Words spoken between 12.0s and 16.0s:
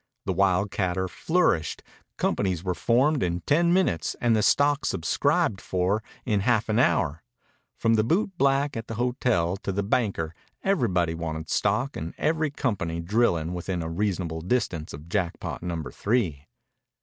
every company drilling within a reasonable distance of Jackpot Number